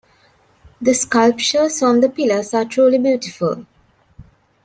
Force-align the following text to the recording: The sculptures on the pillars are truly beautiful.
The 0.81 0.95
sculptures 0.95 1.83
on 1.83 1.99
the 1.99 2.09
pillars 2.09 2.55
are 2.55 2.65
truly 2.65 2.97
beautiful. 2.97 3.67